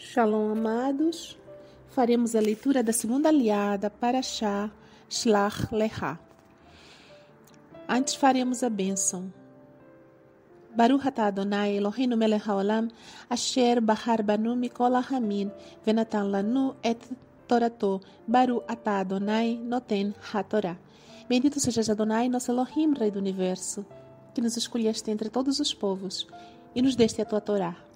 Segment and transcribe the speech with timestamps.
[0.00, 1.36] Shalom, amados.
[1.88, 4.70] Faremos a leitura da segunda aliada para Shah
[5.10, 6.20] Shlach Lecha.
[7.88, 9.32] Antes faremos a bênção.
[10.72, 12.92] Baruch atah Adonai Eloheinu melech haolam
[13.28, 15.50] asher bahar banu mikol hamin
[15.84, 17.02] venatan lanu et
[17.48, 20.78] torato Baruch atah Adonai noten hatorah.
[21.28, 23.84] Bendito sejas Adonai, nosso Elohim, Rei do Universo,
[24.32, 26.24] que nos escolheste entre todos os povos
[26.72, 27.87] e nos deste a tua Torá.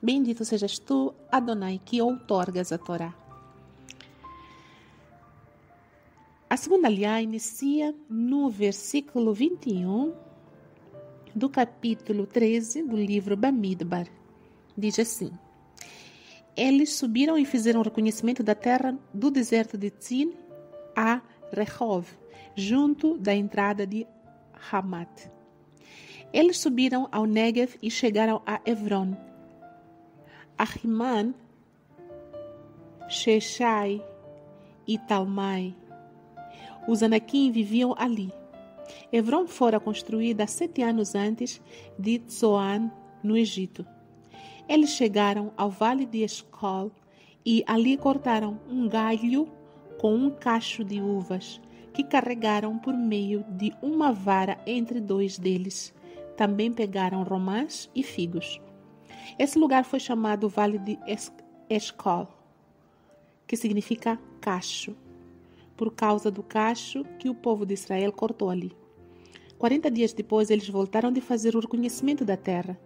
[0.00, 3.12] Bendito sejas tu, Adonai, que outorgas a Torá.
[6.48, 10.14] A segunda aliá inicia no versículo 21
[11.34, 14.06] do capítulo 13 do livro Bamidbar.
[14.76, 15.32] Diz assim:
[16.56, 20.32] Eles subiram e fizeram reconhecimento da terra do deserto de Tzin
[20.96, 21.20] a
[21.52, 22.06] Rehov,
[22.54, 24.06] junto da entrada de
[24.70, 25.28] Hamat.
[26.32, 29.16] Eles subiram ao Negev e chegaram a Evron,
[30.58, 31.34] Ahiman,
[33.08, 34.04] Sheshai
[34.86, 35.74] e Talmai.
[36.88, 38.32] Os Anakim viviam ali.
[39.12, 41.60] Evron fora construída sete anos antes
[41.98, 42.90] de Tzoan,
[43.22, 43.86] no Egito.
[44.68, 46.90] Eles chegaram ao vale de Escol
[47.46, 49.48] e ali cortaram um galho
[49.98, 51.60] com um cacho de uvas
[51.94, 55.94] que carregaram por meio de uma vara entre dois deles.
[56.36, 58.60] Também pegaram romãs e figos.
[59.36, 60.98] Esse lugar foi chamado Vale de
[61.68, 62.28] Escol,
[63.46, 64.94] que significa cacho,
[65.76, 68.72] por causa do cacho que o povo de Israel cortou ali.
[69.58, 72.78] Quarenta dias depois, eles voltaram de fazer o reconhecimento da terra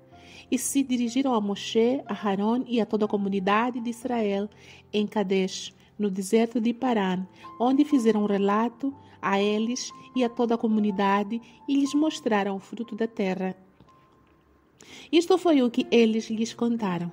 [0.50, 4.48] e se dirigiram a Moshe, a Haron e a toda a comunidade de Israel
[4.92, 7.26] em Kadesh, no deserto de Paran,
[7.60, 12.60] onde fizeram um relato a eles e a toda a comunidade e lhes mostraram o
[12.60, 13.56] fruto da terra
[15.11, 17.11] isto foi o que eles lhes contaram.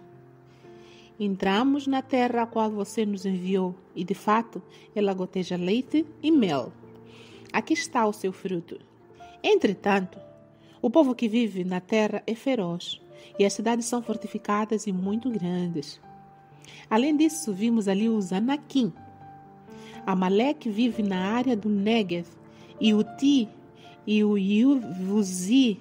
[1.20, 4.62] Entramos na terra a qual você nos enviou, e de fato
[4.96, 6.72] ela goteja leite e mel.
[7.52, 8.80] Aqui está o seu fruto.
[9.44, 10.18] Entretanto,
[10.82, 13.02] o povo que vive na terra é feroz,
[13.38, 16.00] e as cidades são fortificadas e muito grandes.
[16.90, 18.94] Além disso, vimos ali os Anakim.
[20.06, 22.28] Amalek vive na área do Negev,
[22.80, 23.50] e o Ti
[24.08, 25.80] e o Yuvuzi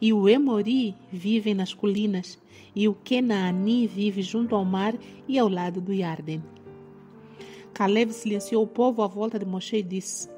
[0.00, 2.38] e o Emori vive nas colinas,
[2.74, 4.94] e o Kenaani vive junto ao mar
[5.28, 6.42] e ao lado do Yarden.
[7.72, 10.28] Caleb silenciou o povo à volta de Moshe e disse: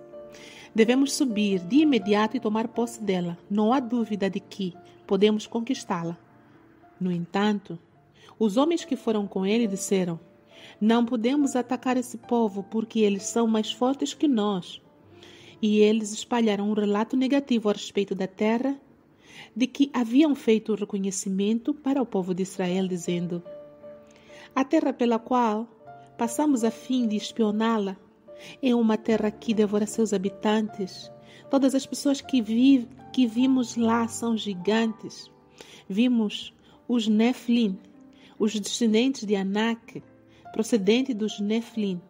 [0.74, 3.38] Devemos subir de imediato e tomar posse dela.
[3.50, 4.74] Não há dúvida de que
[5.06, 6.18] podemos conquistá-la.
[7.00, 7.78] No entanto,
[8.38, 10.18] os homens que foram com ele disseram:
[10.80, 14.80] Não podemos atacar esse povo porque eles são mais fortes que nós.
[15.60, 18.78] E eles espalharam um relato negativo a respeito da terra
[19.54, 23.42] de que haviam feito o reconhecimento para o povo de Israel, dizendo:
[24.54, 25.68] A terra pela qual
[26.18, 27.96] passamos a fim de espioná-la
[28.62, 31.10] é uma terra que devora seus habitantes.
[31.50, 35.30] Todas as pessoas que, vi, que vimos lá são gigantes.
[35.88, 36.52] Vimos
[36.88, 37.78] os Neflim,
[38.38, 40.02] os descendentes de Anak,
[40.52, 42.00] procedente dos Neflim.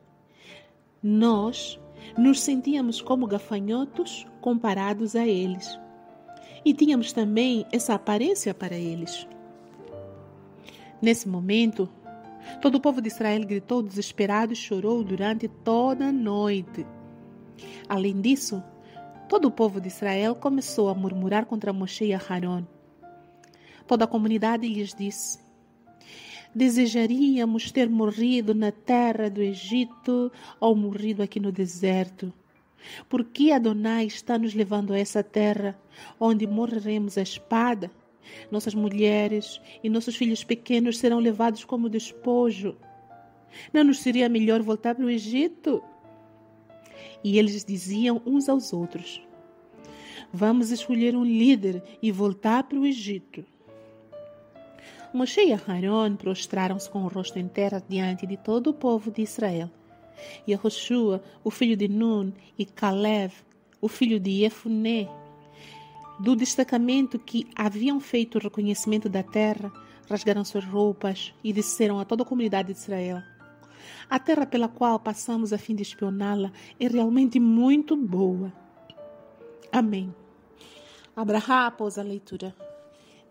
[1.02, 1.78] Nós
[2.16, 5.78] nos sentíamos como gafanhotos comparados a eles
[6.66, 9.24] e tínhamos também essa aparência para eles.
[11.00, 11.88] Nesse momento,
[12.60, 16.84] todo o povo de Israel gritou desesperado e chorou durante toda a noite.
[17.88, 18.60] Além disso,
[19.28, 22.64] todo o povo de Israel começou a murmurar contra Moshe e Aharon.
[23.86, 25.38] Toda a comunidade lhes disse:
[26.52, 32.32] Desejaríamos ter morrido na terra do Egito ou morrido aqui no deserto.
[33.08, 35.78] Por que Adonai está nos levando a essa terra
[36.18, 37.90] onde morreremos a espada?
[38.50, 42.76] Nossas mulheres e nossos filhos pequenos serão levados como despojo.
[43.72, 45.82] Não nos seria melhor voltar para o Egito?
[47.22, 49.22] E eles diziam uns aos outros:
[50.32, 53.44] Vamos escolher um líder e voltar para o Egito.
[55.12, 59.22] Moshe e Aharon prostraram-se com o rosto em terra diante de todo o povo de
[59.22, 59.70] Israel.
[60.48, 63.32] Yehoshua, o filho de Nun, e Caleb,
[63.80, 65.08] o filho de Yefuné,
[66.18, 69.72] do destacamento que haviam feito o reconhecimento da terra,
[70.08, 73.22] rasgaram suas roupas e disseram a toda a comunidade de Israel:
[74.08, 78.52] A terra pela qual passamos a fim de espioná-la é realmente muito boa.
[79.70, 80.14] Amém.
[81.14, 82.54] Abraha após a leitura.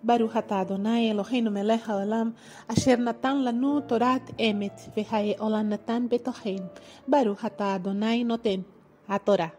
[0.03, 2.33] Adonai Eloheinu melech haolam
[2.67, 6.69] asher natan lanu torat emet vehae olam natan betochen.
[7.07, 8.65] Baruch atah Adonai noten
[9.07, 9.51] a Torá.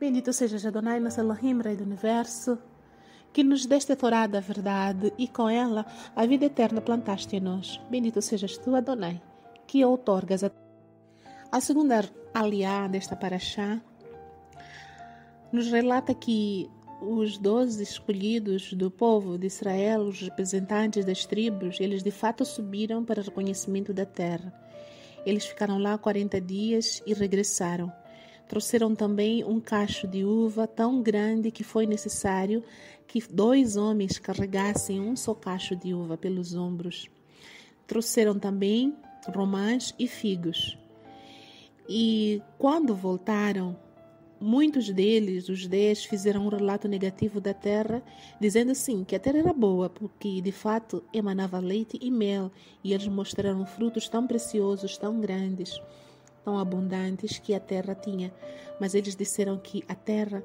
[0.00, 2.58] Bendito seja Adonai, nosso Elohim, Rei do Universo,
[3.32, 5.84] que nos deste a Torá da verdade e com ela
[6.14, 7.80] a vida eterna plantaste em nós.
[7.90, 9.20] Bendito sejas tu, Adonai,
[9.66, 10.50] que outorgas a...
[11.50, 12.04] A segunda
[12.34, 13.80] aliá desta paraxá
[15.50, 16.70] nos relata que
[17.00, 23.04] os doze escolhidos do povo de Israel, os representantes das tribos, eles de fato subiram
[23.04, 24.52] para o reconhecimento da terra.
[25.24, 27.92] Eles ficaram lá 40 dias e regressaram.
[28.48, 32.64] Trouxeram também um cacho de uva tão grande que foi necessário
[33.06, 37.08] que dois homens carregassem um só cacho de uva pelos ombros.
[37.86, 38.96] Trouxeram também
[39.26, 40.78] romãs e figos.
[41.88, 43.76] E quando voltaram,
[44.40, 48.02] muitos deles, os dez, fizeram um relato negativo da terra,
[48.40, 52.50] dizendo assim que a terra era boa, porque de fato emanava leite e mel,
[52.82, 55.80] e eles mostraram frutos tão preciosos, tão grandes
[56.48, 58.32] tão abundantes que a terra tinha.
[58.80, 60.42] Mas eles disseram que a terra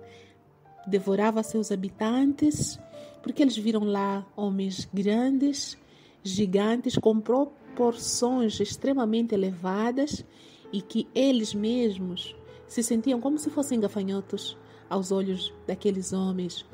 [0.86, 2.78] devorava seus habitantes,
[3.22, 5.78] porque eles viram lá homens grandes,
[6.22, 10.26] gigantes, com proporções extremamente elevadas
[10.74, 12.36] e que eles mesmos
[12.74, 14.58] se sentiam como se fossem gafanhotos
[14.90, 16.66] aos olhos daqueles homens.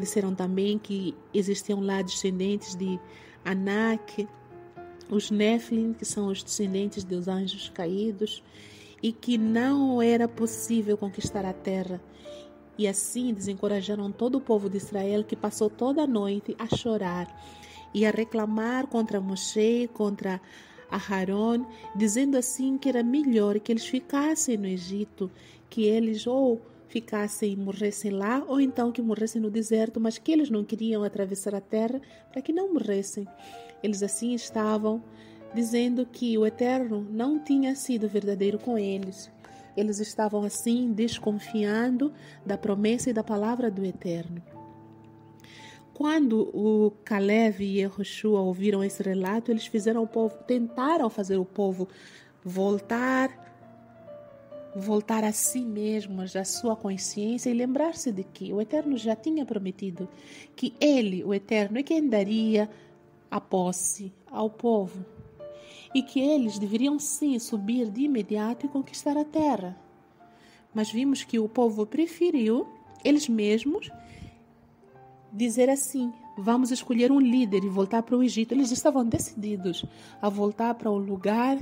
[0.00, 2.98] Disseram também que existiam lá descendentes de
[3.44, 4.28] Anak,
[5.08, 8.42] os Nephilim, que são os descendentes dos anjos caídos,
[9.00, 12.02] e que não era possível conquistar a terra.
[12.76, 17.28] E assim desencorajaram todo o povo de Israel, que passou toda a noite a chorar
[17.94, 20.40] e a reclamar contra Moshe, contra
[20.90, 21.66] Aharon,
[21.96, 25.30] dizendo assim que era melhor que eles ficassem no Egito,
[25.68, 30.30] que eles ou ficassem e morressem lá, ou então que morressem no deserto, mas que
[30.30, 32.00] eles não queriam atravessar a terra
[32.30, 33.26] para que não morressem.
[33.82, 35.02] Eles assim estavam
[35.52, 39.30] dizendo que o Eterno não tinha sido verdadeiro com eles.
[39.76, 42.12] Eles estavam assim desconfiando
[42.46, 44.42] da promessa e da palavra do Eterno.
[45.94, 51.44] Quando o Caleb e Yehoshua ouviram esse relato, eles fizeram o povo, tentaram fazer o
[51.44, 51.88] povo
[52.44, 53.42] voltar
[54.76, 59.46] voltar a si mesmos, à sua consciência e lembrar-se de que o Eterno já tinha
[59.46, 60.08] prometido
[60.56, 62.68] que ele, o Eterno, é quem daria
[63.30, 65.06] a posse ao povo
[65.94, 69.78] e que eles deveriam sim subir de imediato e conquistar a terra.
[70.74, 72.66] Mas vimos que o povo preferiu,
[73.04, 73.88] eles mesmos,
[75.34, 78.54] dizer assim: vamos escolher um líder e voltar para o Egito.
[78.54, 79.84] Eles estavam decididos
[80.22, 81.58] a voltar para o lugar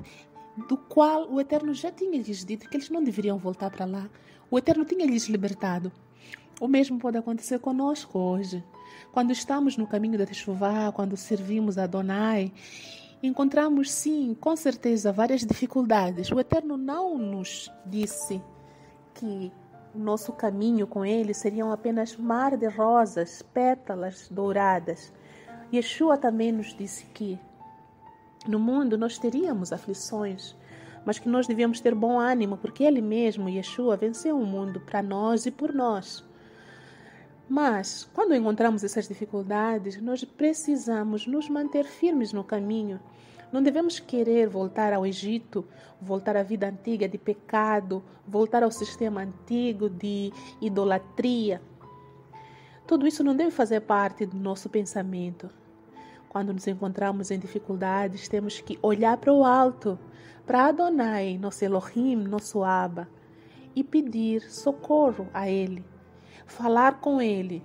[0.69, 4.09] do qual o Eterno já tinha lhes dito que eles não deveriam voltar para lá.
[4.51, 5.91] O Eterno tinha lhes libertado.
[6.61, 8.63] O mesmo pode acontecer conosco hoje.
[9.11, 12.53] Quando estamos no caminho da Teshuvah, quando servimos a Adonai
[13.23, 16.31] encontramos sim, com certeza, várias dificuldades.
[16.31, 18.43] O Eterno não nos disse
[19.15, 19.53] que
[19.95, 25.13] nosso caminho com Ele seriam apenas mar de rosas, pétalas douradas.
[25.73, 27.39] Yeshua também nos disse que
[28.47, 30.57] no mundo nós teríamos aflições,
[31.05, 35.03] mas que nós devíamos ter bom ânimo, porque Ele mesmo, Yeshua, venceu o mundo para
[35.03, 36.25] nós e por nós.
[37.49, 42.99] Mas, quando encontramos essas dificuldades, nós precisamos nos manter firmes no caminho.
[43.53, 45.65] Não devemos querer voltar ao Egito,
[46.01, 51.61] voltar à vida antiga de pecado, voltar ao sistema antigo de idolatria.
[52.87, 55.51] Tudo isso não deve fazer parte do nosso pensamento.
[56.31, 59.99] Quando nos encontramos em dificuldades, temos que olhar para o alto,
[60.47, 63.07] para Adonai, nosso Elohim, nosso Abba,
[63.77, 65.85] e pedir socorro a Ele
[66.47, 67.65] falar com Ele,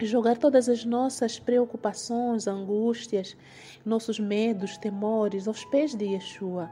[0.00, 3.36] jogar todas as nossas preocupações, angústias,
[3.84, 6.70] nossos medos, temores aos pés de Yeshua,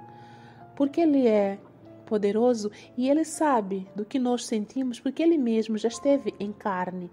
[0.77, 1.59] porque Ele é
[2.05, 7.11] poderoso e Ele sabe do que nós sentimos, porque Ele mesmo já esteve em carne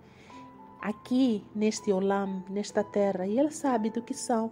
[0.82, 4.51] aqui neste Olam, nesta terra, e Ele sabe do que são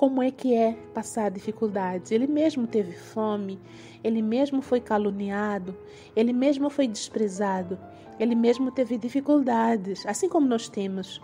[0.00, 2.10] como é que é passar dificuldades.
[2.10, 3.60] Ele mesmo teve fome,
[4.02, 5.76] ele mesmo foi caluniado,
[6.16, 7.78] ele mesmo foi desprezado,
[8.20, 11.20] ele mesmo teve dificuldades, assim como nós temos.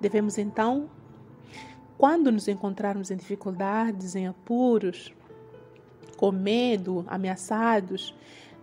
[0.00, 0.90] Devemos então,
[1.96, 5.14] quando nos encontrarmos em dificuldades, em apuros,
[6.16, 8.12] com medo, ameaçados,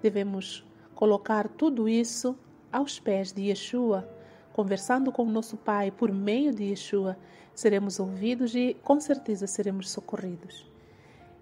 [0.01, 2.38] devemos colocar tudo isso
[2.70, 4.06] aos pés de Yeshua,
[4.51, 7.18] conversando com o nosso Pai por meio de Yeshua
[7.56, 10.70] seremos ouvidos e com certeza seremos socorridos.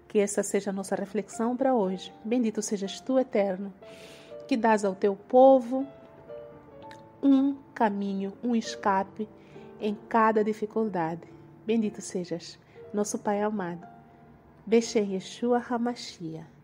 [0.06, 2.12] Que essa seja a nossa reflexão para hoje.
[2.24, 3.72] Bendito sejas tu, Eterno,
[4.46, 5.86] que dás ao teu povo
[7.22, 9.28] um caminho, um escape
[9.80, 11.22] em cada dificuldade.
[11.66, 12.58] Bendito sejas,
[12.92, 13.86] nosso Pai amado.
[14.66, 16.59] Beshem Yeshua HaMashiach.